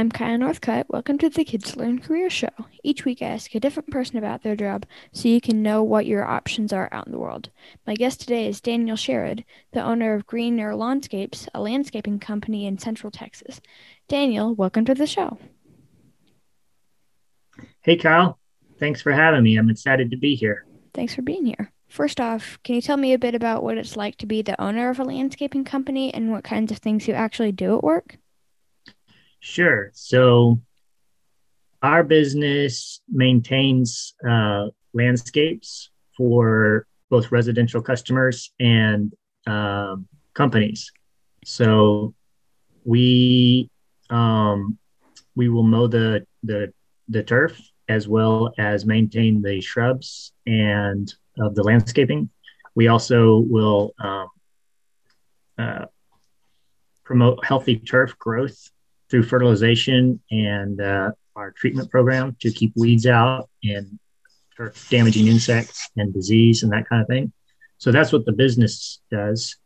[0.00, 0.86] I'm Kyle Northcutt.
[0.88, 2.48] Welcome to the Kids Learn Career Show.
[2.82, 6.06] Each week I ask a different person about their job so you can know what
[6.06, 7.50] your options are out in the world.
[7.86, 12.78] My guest today is Daniel Sherrod, the owner of Greener Landscapes, a landscaping company in
[12.78, 13.60] Central Texas.
[14.08, 15.36] Daniel, welcome to the show.
[17.82, 18.38] Hey, Kyle.
[18.78, 19.58] Thanks for having me.
[19.58, 20.64] I'm excited to be here.
[20.94, 21.72] Thanks for being here.
[21.90, 24.58] First off, can you tell me a bit about what it's like to be the
[24.58, 28.16] owner of a landscaping company and what kinds of things you actually do at work?
[29.40, 29.90] Sure.
[29.94, 30.60] So,
[31.82, 39.12] our business maintains uh, landscapes for both residential customers and
[39.46, 40.92] um, companies.
[41.44, 42.14] So,
[42.84, 43.70] we
[44.10, 44.78] um,
[45.34, 46.72] we will mow the the
[47.08, 52.28] the turf as well as maintain the shrubs and of the landscaping.
[52.74, 54.28] We also will um,
[55.58, 55.84] uh,
[57.04, 58.70] promote healthy turf growth
[59.10, 63.98] through fertilization and uh, our treatment program to keep weeds out and
[64.88, 67.32] damaging insects and disease and that kind of thing.
[67.78, 69.56] So that's what the business does.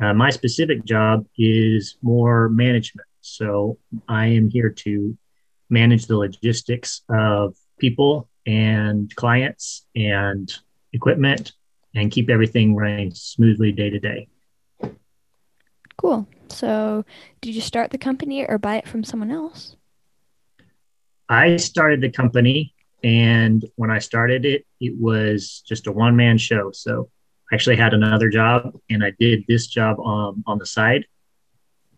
[0.00, 3.06] Uh, my specific job is more management.
[3.20, 5.16] So I am here to
[5.70, 10.52] manage the logistics of people and clients and
[10.92, 11.52] equipment
[11.94, 14.28] and keep everything running smoothly day to day.
[15.96, 16.26] Cool.
[16.48, 17.04] So,
[17.40, 19.76] did you start the company or buy it from someone else?
[21.28, 26.38] I started the company, and when I started it, it was just a one man
[26.38, 26.70] show.
[26.72, 27.10] So,
[27.50, 31.06] I actually had another job, and I did this job on, on the side.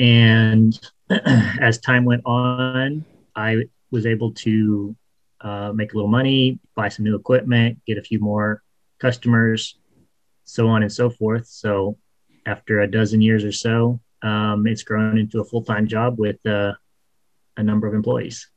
[0.00, 0.78] And
[1.10, 4.96] as time went on, I was able to
[5.40, 8.62] uh, make a little money, buy some new equipment, get a few more
[8.98, 9.78] customers,
[10.44, 11.46] so on and so forth.
[11.46, 11.96] So
[12.48, 16.44] after a dozen years or so, um, it's grown into a full time job with
[16.46, 16.72] uh,
[17.56, 18.50] a number of employees.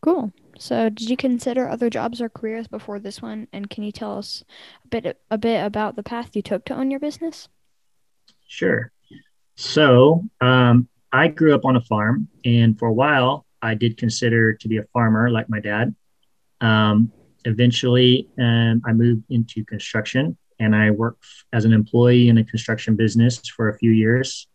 [0.00, 0.32] Cool.
[0.58, 3.46] So, did you consider other jobs or careers before this one?
[3.52, 4.42] And can you tell us
[4.84, 7.48] a bit a bit about the path you took to own your business?
[8.46, 8.90] Sure.
[9.56, 14.54] So, um, I grew up on a farm, and for a while, I did consider
[14.54, 15.94] to be a farmer like my dad.
[16.60, 17.12] Um,
[17.44, 22.96] eventually, um, I moved into construction and I worked as an employee in a construction
[22.96, 24.46] business for a few years.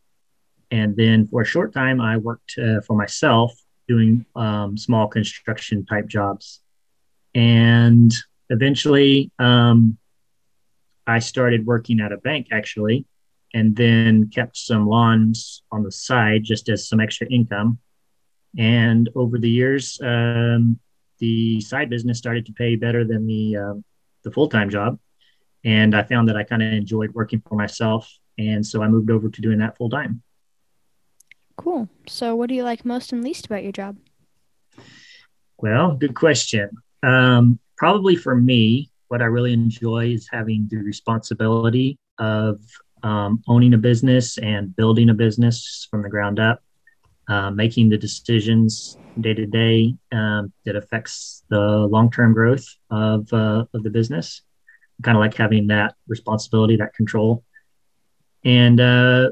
[0.72, 3.53] And then for a short time, I worked uh, for myself
[3.88, 6.61] doing um, small construction type jobs.
[7.35, 8.13] And
[8.50, 9.97] eventually, um,
[11.06, 13.06] I started working at a bank actually,
[13.53, 17.79] and then kept some lawns on the side just as some extra income.
[18.57, 20.79] And over the years, um,
[21.19, 23.84] the side business started to pay better than the um,
[24.23, 25.00] the full time job,
[25.63, 29.11] and I found that I kind of enjoyed working for myself, and so I moved
[29.11, 30.22] over to doing that full time.
[31.57, 31.89] Cool.
[32.07, 33.97] So, what do you like most and least about your job?
[35.57, 36.72] Well, good question.
[37.03, 42.59] Um, probably for me, what I really enjoy is having the responsibility of
[43.03, 46.61] um, owning a business and building a business from the ground up,
[47.28, 53.31] uh, making the decisions day to day um, that affects the long term growth of
[53.33, 54.41] uh, of the business.
[55.03, 57.44] Kind of like having that responsibility, that control,
[58.44, 59.29] and uh,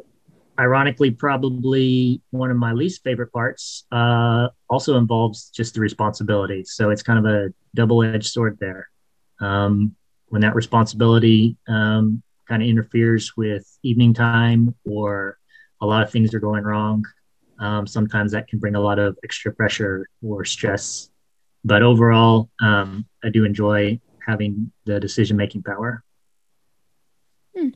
[0.59, 6.63] ironically, probably one of my least favorite parts uh, also involves just the responsibility.
[6.65, 8.89] So it's kind of a double edged sword there.
[9.39, 9.95] Um,
[10.27, 15.37] when that responsibility um, kind of interferes with evening time or
[15.81, 17.05] a lot of things are going wrong,
[17.59, 21.09] um, sometimes that can bring a lot of extra pressure or stress.
[21.65, 26.03] But overall, um, I do enjoy having the decision making power.
[27.55, 27.69] Hmm.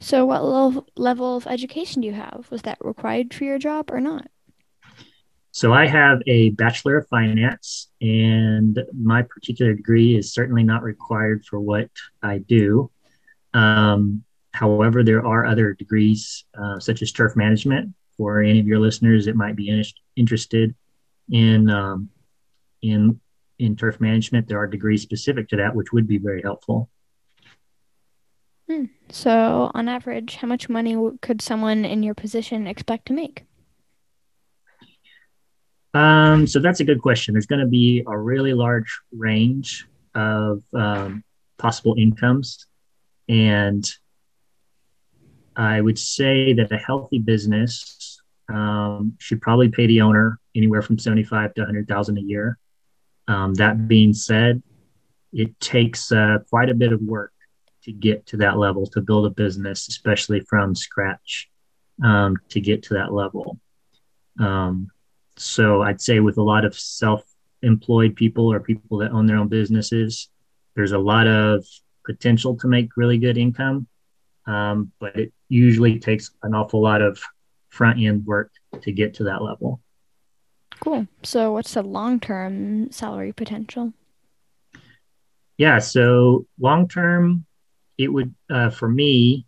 [0.00, 2.46] So, what level, level of education do you have?
[2.50, 4.28] Was that required for your job or not?
[5.52, 11.44] So, I have a Bachelor of Finance, and my particular degree is certainly not required
[11.44, 11.90] for what
[12.22, 12.90] I do.
[13.54, 18.78] Um, however, there are other degrees, uh, such as turf management, for any of your
[18.78, 19.82] listeners that might be in,
[20.16, 20.74] interested
[21.30, 22.10] in um,
[22.82, 23.20] in
[23.58, 24.48] in turf management.
[24.48, 26.90] There are degrees specific to that, which would be very helpful.
[28.68, 28.86] Hmm.
[29.08, 33.44] So, on average, how much money could someone in your position expect to make?
[35.94, 37.32] Um, so that's a good question.
[37.32, 41.24] There's going to be a really large range of um,
[41.58, 42.66] possible incomes,
[43.28, 43.88] and
[45.54, 48.20] I would say that a healthy business
[48.52, 52.58] um, should probably pay the owner anywhere from seventy-five to hundred thousand a year.
[53.28, 54.62] Um, that being said,
[55.32, 57.32] it takes uh, quite a bit of work
[57.82, 61.48] to get to that level to build a business, especially from scratch,
[62.02, 63.58] um, to get to that level.
[64.38, 64.88] Um,
[65.36, 69.48] so I'd say with a lot of self-employed people or people that own their own
[69.48, 70.28] businesses,
[70.74, 71.64] there's a lot of
[72.04, 73.86] potential to make really good income,
[74.46, 77.20] um, but it usually takes an awful lot of
[77.70, 78.50] front end work
[78.80, 79.80] to get to that level.
[80.80, 81.06] Cool.
[81.22, 83.92] So, what's the long term salary potential?
[85.56, 85.78] Yeah.
[85.78, 87.46] So, long term,
[87.98, 89.46] it would, uh, for me,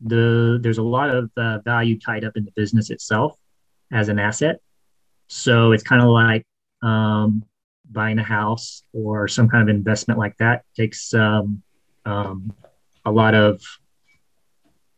[0.00, 3.36] the there's a lot of uh, value tied up in the business itself
[3.92, 4.60] as an asset.
[5.28, 6.44] So, it's kind of like
[6.82, 7.42] um,
[7.90, 11.62] buying a house or some kind of investment like that it takes um,
[12.04, 12.52] um,
[13.04, 13.62] a lot of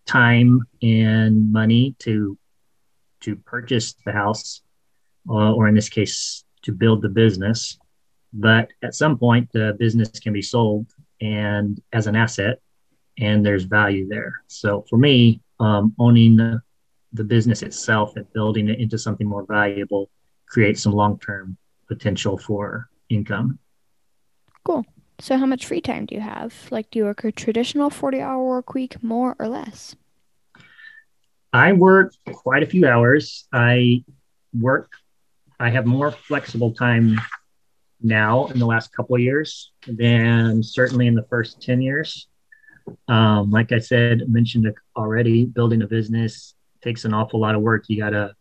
[0.07, 2.37] time and money to
[3.21, 4.63] to purchase the house
[5.29, 7.79] uh, or in this case, to build the business.
[8.33, 10.87] But at some point, the business can be sold
[11.21, 12.61] and as an asset,
[13.19, 14.43] and there's value there.
[14.47, 16.63] So for me, um, owning the,
[17.13, 20.11] the business itself and building it into something more valuable
[20.49, 21.57] creates some long term
[21.89, 23.59] potential for income.
[24.65, 24.85] Cool.
[25.21, 26.55] So, how much free time do you have?
[26.71, 29.97] Like, do you work a traditional 40 hour work week more or less?
[31.53, 33.49] I work quite a few hours.
[33.53, 34.05] I
[34.53, 34.91] work
[35.61, 37.21] I have more flexible time
[38.01, 42.29] now in the last couple of years than certainly in the first 10 years.
[43.09, 47.85] Um, like I said, mentioned already, building a business takes an awful lot of work.
[47.89, 48.35] You got to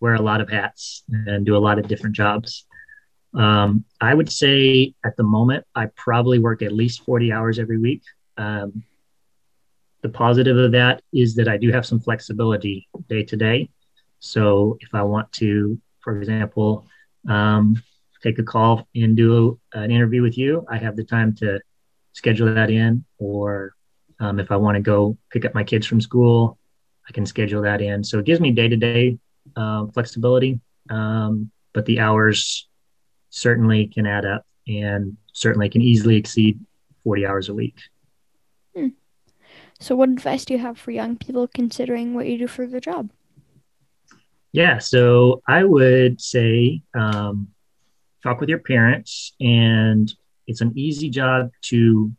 [0.00, 2.66] wear a lot of hats and do a lot of different jobs.
[3.34, 7.78] Um, I would say at the moment, I probably work at least 40 hours every
[7.78, 8.02] week.
[8.36, 8.84] Um,
[10.02, 13.70] the positive of that is that I do have some flexibility day to day.
[14.20, 16.86] So if I want to for example,
[17.28, 17.76] um,
[18.22, 21.60] take a call and do an interview with you, I have the time to
[22.14, 23.04] schedule that in.
[23.18, 23.74] Or
[24.18, 26.58] um, if I want to go pick up my kids from school,
[27.06, 28.02] I can schedule that in.
[28.04, 29.18] So it gives me day to day
[29.92, 32.66] flexibility, um, but the hours
[33.28, 36.58] certainly can add up and certainly can easily exceed
[37.04, 37.76] 40 hours a week.
[38.74, 38.88] Hmm.
[39.78, 42.80] So, what advice do you have for young people considering what you do for their
[42.80, 43.10] job?
[44.52, 47.48] Yeah, so I would say um,
[48.22, 50.12] talk with your parents, and
[50.46, 52.12] it's an easy job to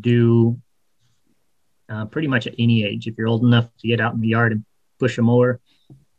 [0.00, 0.60] do
[1.88, 3.06] uh, pretty much at any age.
[3.06, 4.64] If you're old enough to get out in the yard and
[4.98, 5.60] push a mower,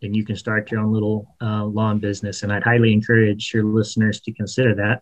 [0.02, 2.44] then you can start your own little uh, lawn business.
[2.44, 5.02] And I'd highly encourage your listeners to consider that,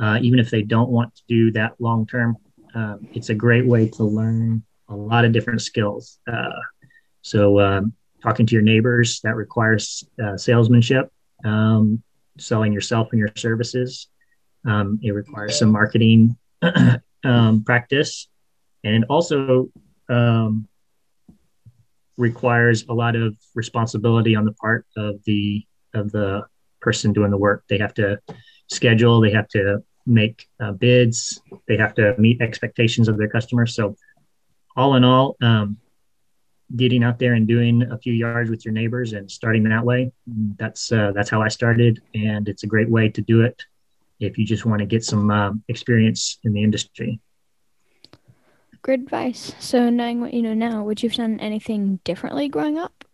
[0.00, 2.36] uh, even if they don't want to do that long term.
[2.74, 6.18] Um, it's a great way to learn a lot of different skills.
[6.30, 6.60] Uh,
[7.22, 7.94] so um,
[8.24, 11.12] talking to your neighbors that requires uh, salesmanship
[11.44, 12.02] um,
[12.38, 14.08] selling yourself and your services.
[14.66, 16.36] Um, it requires some marketing
[17.24, 18.28] um, practice
[18.82, 19.68] and also
[20.08, 20.66] um,
[22.16, 26.44] requires a lot of responsibility on the part of the of the
[26.80, 27.64] person doing the work.
[27.68, 28.18] They have to
[28.70, 33.74] schedule they have to make uh, bids they have to meet expectations of their customers.
[33.74, 33.96] So
[34.76, 35.76] all in all um,
[36.76, 40.12] getting out there and doing a few yards with your neighbors and starting that way.
[40.26, 43.62] That's uh, that's how I started, and it's a great way to do it
[44.20, 47.20] if you just want to get some um, experience in the industry.
[48.82, 49.54] Great advice.
[49.60, 53.04] So, knowing what you know now, would you have done anything differently growing up?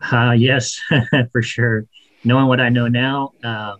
[0.00, 0.80] Uh, yes,
[1.32, 1.86] for sure.
[2.24, 3.76] Knowing what I know now, uh,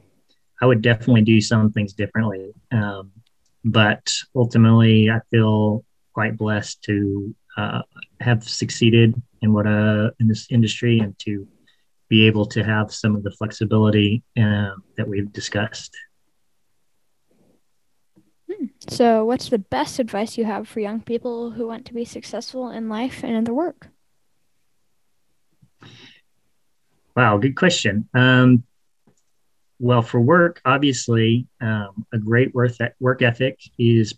[0.60, 2.52] I would definitely do some things differently.
[2.70, 3.10] Um,
[3.64, 7.82] but ultimately, I feel quite blessed to uh,
[8.20, 11.46] have succeeded in what uh, in this industry and to
[12.08, 15.96] be able to have some of the flexibility uh, that we've discussed.
[18.50, 18.66] Hmm.
[18.88, 22.70] So, what's the best advice you have for young people who want to be successful
[22.70, 23.88] in life and in their work?
[27.16, 28.08] Wow, good question.
[28.14, 28.64] Um,
[29.78, 34.14] well, for work, obviously, um, a great work, work ethic is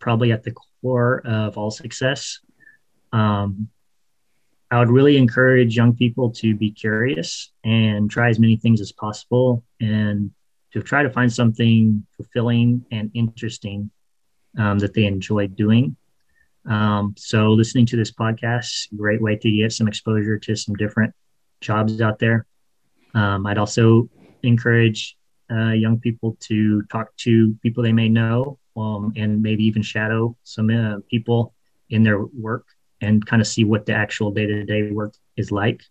[0.00, 0.52] probably at the
[0.82, 2.40] core of all success.
[3.12, 3.68] Um,
[4.70, 8.90] I would really encourage young people to be curious and try as many things as
[8.90, 10.32] possible and
[10.72, 13.90] to try to find something fulfilling and interesting
[14.58, 15.96] um, that they enjoy doing.
[16.68, 21.14] Um, so, listening to this podcast, great way to get some exposure to some different
[21.60, 22.44] jobs out there.
[23.14, 24.10] Um, I'd also
[24.42, 25.16] encourage
[25.50, 30.36] uh, young people to talk to people they may know um, and maybe even shadow
[30.42, 31.54] some uh, people
[31.88, 32.66] in their work
[33.00, 35.82] and kind of see what the actual day to day work is like.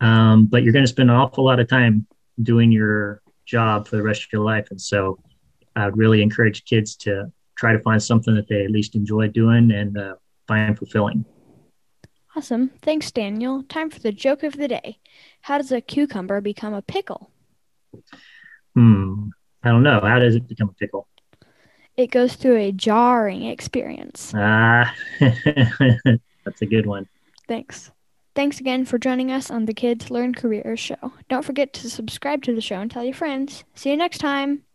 [0.00, 2.06] Um, but you're going to spend an awful lot of time
[2.42, 4.68] doing your job for the rest of your life.
[4.70, 5.18] And so
[5.74, 9.28] I would really encourage kids to try to find something that they at least enjoy
[9.28, 10.14] doing and uh,
[10.46, 11.24] find fulfilling.
[12.34, 12.70] Awesome.
[12.82, 13.62] Thanks, Daniel.
[13.62, 14.98] Time for the joke of the day.
[15.40, 17.30] How does a cucumber become a pickle?
[18.74, 19.28] Hmm.
[19.62, 20.00] I don't know.
[20.00, 21.08] How does it become a pickle?
[21.96, 24.32] It goes through a jarring experience.
[24.36, 27.08] Ah, that's a good one.
[27.48, 27.90] Thanks.
[28.34, 31.12] Thanks again for joining us on the Kids Learn Careers show.
[31.30, 33.64] Don't forget to subscribe to the show and tell your friends.
[33.74, 34.65] See you next time.